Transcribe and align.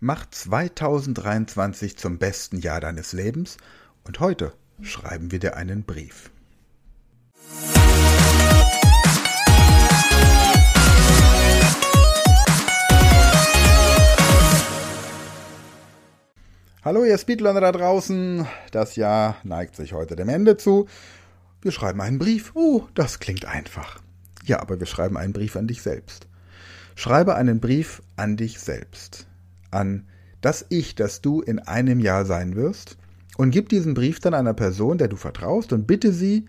Mach 0.00 0.28
2023 0.28 1.96
zum 1.96 2.18
besten 2.18 2.58
Jahr 2.58 2.80
deines 2.80 3.14
Lebens 3.14 3.56
und 4.04 4.20
heute 4.20 4.52
schreiben 4.82 5.32
wir 5.32 5.38
dir 5.38 5.56
einen 5.56 5.84
Brief. 5.84 6.30
Hallo 16.84 17.04
ihr 17.04 17.16
Speedlearner 17.16 17.62
da 17.62 17.72
draußen, 17.72 18.46
das 18.72 18.96
Jahr 18.96 19.36
neigt 19.44 19.76
sich 19.76 19.94
heute 19.94 20.14
dem 20.14 20.28
Ende 20.28 20.58
zu. 20.58 20.88
Wir 21.62 21.72
schreiben 21.72 22.02
einen 22.02 22.18
Brief. 22.18 22.52
Oh, 22.54 22.86
das 22.92 23.18
klingt 23.18 23.46
einfach. 23.46 23.98
Ja, 24.44 24.60
aber 24.60 24.78
wir 24.78 24.86
schreiben 24.86 25.16
einen 25.16 25.32
Brief 25.32 25.56
an 25.56 25.66
dich 25.66 25.80
selbst. 25.80 26.26
Schreibe 26.96 27.34
einen 27.34 27.60
Brief 27.60 28.02
an 28.16 28.36
dich 28.36 28.60
selbst. 28.60 29.25
An 29.70 30.06
das 30.40 30.66
Ich, 30.68 30.94
das 30.94 31.20
du 31.20 31.40
in 31.40 31.58
einem 31.58 32.00
Jahr 32.00 32.24
sein 32.24 32.56
wirst 32.56 32.96
und 33.36 33.50
gib 33.50 33.68
diesen 33.68 33.94
Brief 33.94 34.20
dann 34.20 34.34
einer 34.34 34.54
Person, 34.54 34.98
der 34.98 35.08
du 35.08 35.16
vertraust, 35.16 35.72
und 35.72 35.86
bitte 35.86 36.12
sie, 36.12 36.46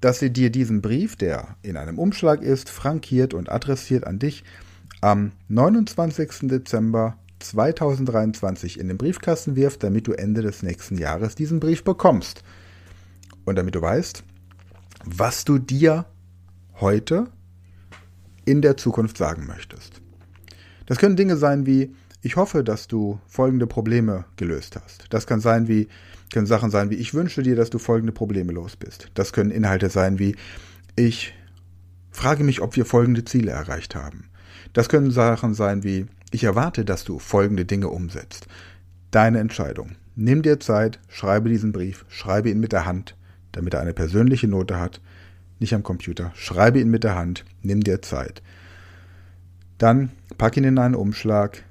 dass 0.00 0.18
sie 0.18 0.30
dir 0.30 0.50
diesen 0.50 0.82
Brief, 0.82 1.16
der 1.16 1.56
in 1.62 1.76
einem 1.76 1.98
Umschlag 1.98 2.42
ist, 2.42 2.68
frankiert 2.68 3.34
und 3.34 3.50
adressiert 3.50 4.06
an 4.06 4.18
dich, 4.18 4.44
am 5.00 5.32
29. 5.48 6.48
Dezember 6.48 7.18
2023 7.40 8.78
in 8.78 8.88
den 8.88 8.96
Briefkasten 8.96 9.56
wirft, 9.56 9.82
damit 9.82 10.06
du 10.06 10.12
Ende 10.12 10.42
des 10.42 10.62
nächsten 10.62 10.96
Jahres 10.96 11.34
diesen 11.34 11.60
Brief 11.60 11.84
bekommst. 11.84 12.42
Und 13.44 13.56
damit 13.56 13.74
du 13.74 13.82
weißt, 13.82 14.24
was 15.04 15.44
du 15.44 15.58
dir 15.58 16.06
heute 16.80 17.26
in 18.44 18.62
der 18.62 18.76
Zukunft 18.76 19.18
sagen 19.18 19.46
möchtest. 19.46 20.00
Das 20.86 20.98
können 20.98 21.16
Dinge 21.16 21.36
sein 21.36 21.66
wie, 21.66 21.94
ich 22.24 22.36
hoffe, 22.36 22.64
dass 22.64 22.88
du 22.88 23.20
folgende 23.26 23.66
Probleme 23.66 24.24
gelöst 24.36 24.80
hast. 24.82 25.04
Das 25.10 25.26
kann 25.26 25.40
sein 25.40 25.68
wie, 25.68 25.88
können 26.32 26.46
Sachen 26.46 26.70
sein 26.70 26.88
wie, 26.88 26.94
ich 26.94 27.12
wünsche 27.12 27.42
dir, 27.42 27.54
dass 27.54 27.68
du 27.68 27.78
folgende 27.78 28.14
Probleme 28.14 28.50
los 28.50 28.76
bist. 28.76 29.10
Das 29.12 29.34
können 29.34 29.50
Inhalte 29.50 29.90
sein 29.90 30.18
wie, 30.18 30.34
ich 30.96 31.34
frage 32.10 32.42
mich, 32.42 32.62
ob 32.62 32.76
wir 32.76 32.86
folgende 32.86 33.26
Ziele 33.26 33.50
erreicht 33.50 33.94
haben. 33.94 34.30
Das 34.72 34.88
können 34.88 35.10
Sachen 35.10 35.52
sein 35.52 35.84
wie, 35.84 36.06
ich 36.30 36.44
erwarte, 36.44 36.86
dass 36.86 37.04
du 37.04 37.18
folgende 37.18 37.66
Dinge 37.66 37.88
umsetzt. 37.88 38.46
Deine 39.10 39.38
Entscheidung. 39.38 39.96
Nimm 40.16 40.40
dir 40.40 40.58
Zeit, 40.58 41.00
schreibe 41.08 41.50
diesen 41.50 41.72
Brief, 41.72 42.06
schreibe 42.08 42.48
ihn 42.48 42.58
mit 42.58 42.72
der 42.72 42.86
Hand, 42.86 43.16
damit 43.52 43.74
er 43.74 43.80
eine 43.80 43.92
persönliche 43.92 44.48
Note 44.48 44.80
hat, 44.80 45.02
nicht 45.58 45.74
am 45.74 45.82
Computer. 45.82 46.32
Schreibe 46.36 46.80
ihn 46.80 46.90
mit 46.90 47.04
der 47.04 47.16
Hand, 47.16 47.44
nimm 47.60 47.82
dir 47.84 48.00
Zeit. 48.00 48.42
Dann 49.76 50.10
pack 50.38 50.56
ihn 50.56 50.64
in 50.64 50.78
einen 50.78 50.94
Umschlag, 50.94 51.64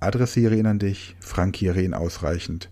adressiere 0.00 0.56
ihn 0.56 0.66
an 0.66 0.78
dich, 0.78 1.16
frankiere 1.20 1.80
ihn 1.80 1.94
ausreichend 1.94 2.70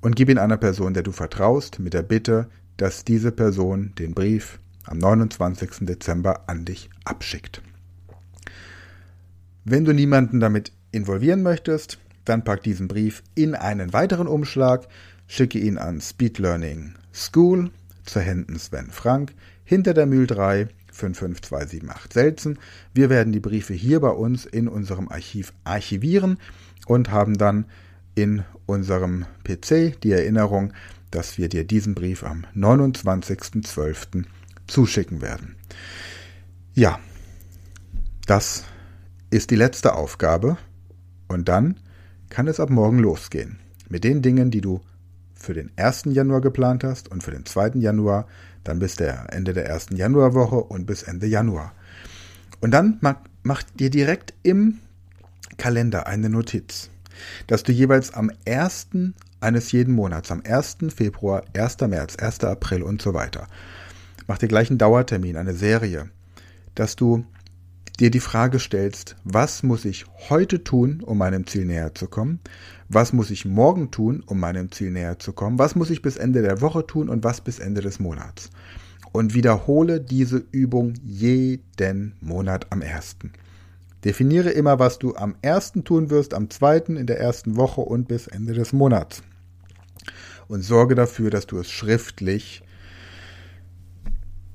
und 0.00 0.16
gib 0.16 0.28
ihn 0.28 0.38
einer 0.38 0.56
Person, 0.56 0.94
der 0.94 1.02
du 1.02 1.12
vertraust, 1.12 1.78
mit 1.78 1.94
der 1.94 2.02
Bitte, 2.02 2.48
dass 2.76 3.04
diese 3.04 3.32
Person 3.32 3.92
den 3.98 4.14
Brief 4.14 4.58
am 4.84 4.98
29. 4.98 5.86
Dezember 5.86 6.48
an 6.48 6.64
dich 6.64 6.88
abschickt. 7.04 7.62
Wenn 9.64 9.84
du 9.84 9.92
niemanden 9.92 10.40
damit 10.40 10.72
involvieren 10.90 11.42
möchtest, 11.42 11.98
dann 12.24 12.44
pack 12.44 12.62
diesen 12.62 12.88
Brief 12.88 13.22
in 13.34 13.54
einen 13.54 13.92
weiteren 13.92 14.26
Umschlag, 14.26 14.88
schicke 15.26 15.58
ihn 15.58 15.78
an 15.78 16.00
Speed 16.00 16.38
Learning 16.38 16.94
School 17.12 17.70
zu 18.04 18.20
Händen 18.20 18.58
Sven 18.58 18.90
Frank 18.90 19.34
hinter 19.64 19.94
der 19.94 20.06
Mühl 20.06 20.26
3 20.26 20.68
55278 20.92 22.12
Selzen. 22.12 22.58
Wir 22.94 23.10
werden 23.10 23.32
die 23.32 23.40
Briefe 23.40 23.74
hier 23.74 24.00
bei 24.00 24.10
uns 24.10 24.46
in 24.46 24.68
unserem 24.68 25.08
Archiv 25.08 25.52
archivieren 25.64 26.38
und 26.86 27.10
haben 27.10 27.38
dann 27.38 27.66
in 28.14 28.42
unserem 28.66 29.26
PC 29.44 30.00
die 30.02 30.12
Erinnerung, 30.12 30.72
dass 31.10 31.38
wir 31.38 31.48
dir 31.48 31.64
diesen 31.64 31.94
Brief 31.94 32.24
am 32.24 32.46
29.12. 32.54 34.24
zuschicken 34.66 35.22
werden. 35.22 35.56
Ja, 36.74 37.00
das 38.26 38.64
ist 39.30 39.50
die 39.50 39.56
letzte 39.56 39.94
Aufgabe 39.94 40.56
und 41.28 41.48
dann 41.48 41.80
kann 42.28 42.46
es 42.46 42.60
ab 42.60 42.70
morgen 42.70 42.98
losgehen. 42.98 43.58
Mit 43.88 44.04
den 44.04 44.22
Dingen, 44.22 44.50
die 44.50 44.60
du 44.60 44.80
für 45.40 45.54
den 45.54 45.72
1. 45.76 46.04
Januar 46.06 46.40
geplant 46.40 46.84
hast 46.84 47.10
und 47.10 47.24
für 47.24 47.32
den 47.32 47.44
2. 47.46 47.72
Januar, 47.80 48.28
dann 48.62 48.78
bis 48.78 48.94
der 48.94 49.32
Ende 49.32 49.52
der 49.52 49.66
ersten 49.66 49.96
Januarwoche 49.96 50.56
und 50.56 50.86
bis 50.86 51.02
Ende 51.02 51.26
Januar. 51.26 51.72
Und 52.60 52.70
dann 52.70 52.98
mach, 53.00 53.16
mach 53.42 53.62
dir 53.62 53.90
direkt 53.90 54.34
im 54.42 54.78
Kalender 55.56 56.06
eine 56.06 56.28
Notiz 56.28 56.90
dass 57.46 57.62
du 57.62 57.72
jeweils 57.72 58.12
am 58.12 58.30
1. 58.46 58.88
eines 59.40 59.72
jeden 59.72 59.94
Monats, 59.94 60.30
am 60.30 60.42
1. 60.44 60.78
Februar, 60.94 61.44
1. 61.54 61.80
März, 61.80 62.16
1. 62.16 62.44
April 62.44 62.82
und 62.82 63.00
so 63.02 63.14
weiter, 63.14 63.46
mach 64.26 64.38
dir 64.38 64.48
gleich 64.48 64.70
einen 64.70 64.78
Dauertermin, 64.78 65.36
eine 65.36 65.54
Serie, 65.54 66.10
dass 66.74 66.96
du 66.96 67.24
dir 68.00 68.10
die 68.10 68.20
Frage 68.20 68.58
stellst, 68.58 69.16
was 69.24 69.62
muss 69.62 69.84
ich 69.84 70.06
heute 70.30 70.64
tun, 70.64 71.02
um 71.04 71.18
meinem 71.18 71.46
Ziel 71.46 71.66
näher 71.66 71.94
zu 71.94 72.08
kommen? 72.08 72.40
Was 72.88 73.12
muss 73.12 73.30
ich 73.30 73.44
morgen 73.44 73.90
tun, 73.90 74.24
um 74.26 74.40
meinem 74.40 74.72
Ziel 74.72 74.90
näher 74.90 75.18
zu 75.18 75.32
kommen? 75.32 75.58
Was 75.58 75.76
muss 75.76 75.90
ich 75.90 76.00
bis 76.02 76.16
Ende 76.16 76.42
der 76.42 76.60
Woche 76.62 76.86
tun 76.86 77.08
und 77.08 77.22
was 77.24 77.42
bis 77.42 77.58
Ende 77.58 77.82
des 77.82 78.00
Monats? 78.00 78.50
Und 79.12 79.34
wiederhole 79.34 80.00
diese 80.00 80.42
Übung 80.50 80.94
jeden 81.04 82.14
Monat 82.20 82.66
am 82.70 82.80
ersten. 82.80 83.32
Definiere 84.04 84.50
immer, 84.50 84.78
was 84.78 84.98
du 84.98 85.14
am 85.14 85.34
ersten 85.42 85.84
tun 85.84 86.08
wirst, 86.08 86.32
am 86.32 86.48
zweiten, 86.48 86.96
in 86.96 87.06
der 87.06 87.20
ersten 87.20 87.56
Woche 87.56 87.82
und 87.82 88.08
bis 88.08 88.28
Ende 88.28 88.54
des 88.54 88.72
Monats. 88.72 89.22
Und 90.48 90.62
sorge 90.62 90.94
dafür, 90.94 91.28
dass 91.30 91.46
du 91.46 91.58
es 91.58 91.70
schriftlich 91.70 92.62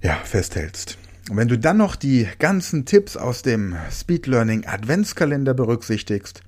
ja, 0.01 0.15
festhältst. 0.23 0.97
Und 1.29 1.37
wenn 1.37 1.47
du 1.47 1.57
dann 1.57 1.77
noch 1.77 1.95
die 1.95 2.27
ganzen 2.37 2.85
Tipps 2.85 3.17
aus 3.17 3.41
dem 3.41 3.75
Speed 3.91 4.27
Learning 4.27 4.65
Adventskalender 4.67 5.53
berücksichtigst, 5.53 6.41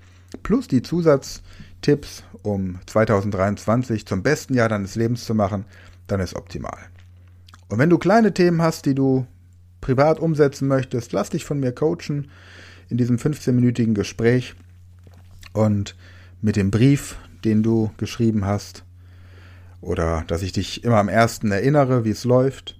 plus 0.43 0.67
die 0.67 0.83
Zusatztipps, 0.83 2.23
um 2.43 2.79
2023 2.85 4.05
zum 4.05 4.21
besten 4.21 4.53
Jahr 4.53 4.69
deines 4.69 4.95
Lebens 4.95 5.25
zu 5.25 5.33
machen, 5.33 5.65
dann 6.05 6.19
ist 6.19 6.35
optimal. 6.35 6.77
Und 7.69 7.79
wenn 7.79 7.89
du 7.89 7.97
kleine 7.97 8.33
Themen 8.33 8.61
hast, 8.61 8.85
die 8.85 8.95
du 8.95 9.25
privat 9.81 10.19
umsetzen 10.19 10.67
möchtest, 10.67 11.11
lass 11.11 11.31
dich 11.31 11.43
von 11.43 11.59
mir 11.59 11.71
coachen 11.71 12.29
in 12.89 12.97
diesem 12.97 13.17
15-minütigen 13.17 13.93
Gespräch 13.93 14.55
und 15.53 15.95
mit 16.41 16.55
dem 16.55 16.71
Brief, 16.71 17.17
den 17.43 17.63
du 17.63 17.91
geschrieben 17.97 18.45
hast, 18.45 18.83
oder 19.81 20.23
dass 20.27 20.41
ich 20.41 20.51
dich 20.51 20.83
immer 20.83 20.97
am 20.97 21.09
ersten 21.09 21.51
erinnere, 21.51 22.05
wie 22.05 22.11
es 22.11 22.23
läuft. 22.23 22.76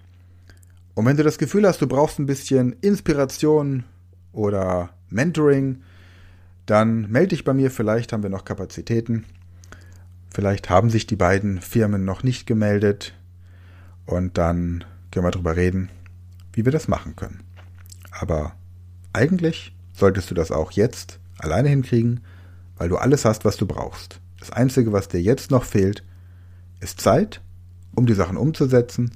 Und 0.98 1.06
wenn 1.06 1.16
du 1.16 1.22
das 1.22 1.38
Gefühl 1.38 1.68
hast, 1.68 1.80
du 1.80 1.86
brauchst 1.86 2.18
ein 2.18 2.26
bisschen 2.26 2.74
Inspiration 2.82 3.84
oder 4.32 4.90
Mentoring, 5.12 5.84
dann 6.66 7.12
melde 7.12 7.36
dich 7.36 7.44
bei 7.44 7.54
mir, 7.54 7.70
vielleicht 7.70 8.12
haben 8.12 8.24
wir 8.24 8.32
noch 8.32 8.46
Kapazitäten. 8.46 9.24
Vielleicht 10.34 10.72
haben 10.72 10.90
sich 10.90 11.06
die 11.06 11.16
beiden 11.16 11.62
Firmen 11.62 12.04
noch 12.04 12.24
nicht 12.24 12.48
gemeldet 12.48 13.14
und 14.08 14.40
dann 14.40 14.86
können 15.12 15.28
wir 15.28 15.30
darüber 15.30 15.56
reden, 15.56 15.90
wie 16.54 16.66
wir 16.66 16.72
das 16.72 16.88
machen 16.88 17.16
können. 17.16 17.44
Aber 18.10 18.56
eigentlich 19.14 19.76
solltest 19.94 20.32
du 20.32 20.34
das 20.34 20.52
auch 20.52 20.72
jetzt 20.72 21.20
alleine 21.38 21.70
hinkriegen, 21.70 22.22
weil 22.76 22.90
du 22.90 22.98
alles 22.98 23.24
hast, 23.24 23.46
was 23.46 23.56
du 23.56 23.68
brauchst. 23.68 24.20
Das 24.40 24.50
Einzige, 24.50 24.94
was 24.94 25.10
dir 25.10 25.22
jetzt 25.22 25.52
noch 25.52 25.64
fehlt, 25.64 26.04
ist 26.80 27.00
Zeit, 27.00 27.40
um 27.94 28.08
die 28.08 28.16
Sachen 28.16 28.36
umzusetzen. 28.36 29.12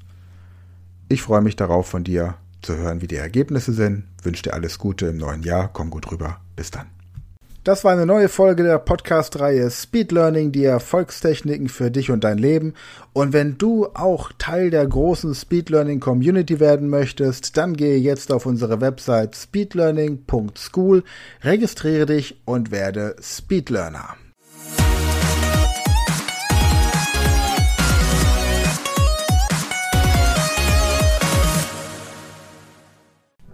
Ich 1.12 1.24
freue 1.24 1.42
mich 1.42 1.58
darauf, 1.58 1.88
von 1.88 2.06
dir 2.06 2.36
zu 2.62 2.78
hören, 2.78 3.02
wie 3.02 3.08
die 3.08 3.18
Ergebnisse 3.18 3.74
sind. 3.74 4.06
Wünsche 4.24 4.44
dir 4.44 4.54
alles 4.54 4.80
Gute 4.80 5.08
im 5.08 5.18
neuen 5.18 5.44
Jahr. 5.44 5.70
Komm 5.74 5.90
gut 5.90 6.10
rüber. 6.10 6.38
Bis 6.56 6.72
dann. 6.72 6.86
Das 7.66 7.84
war 7.84 7.92
eine 7.92 8.06
neue 8.06 8.30
Folge 8.30 8.64
der 8.64 8.80
Podcast-Reihe 8.80 9.70
Speed 9.70 10.14
Learning, 10.14 10.54
die 10.54 10.64
Erfolgstechniken 10.64 11.68
für 11.68 11.92
dich 11.92 12.12
und 12.12 12.24
dein 12.24 12.38
Leben. 12.38 12.76
Und 13.12 13.34
wenn 13.34 13.58
du 13.58 13.88
auch 13.94 14.32
Teil 14.38 14.70
der 14.70 14.88
großen 14.88 15.36
Speed 15.36 15.70
Learning 15.70 16.00
Community 16.00 16.62
werden 16.62 16.88
möchtest, 16.88 17.58
dann 17.58 17.76
gehe 17.76 17.98
jetzt 17.98 18.32
auf 18.32 18.46
unsere 18.46 18.80
Website 18.80 19.36
speedlearning.school, 19.36 21.04
registriere 21.44 22.06
dich 22.06 22.42
und 22.46 22.72
werde 22.72 23.18
Speed 23.22 23.70
Learner. 23.70 24.16